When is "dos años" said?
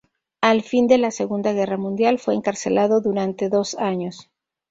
3.49-4.31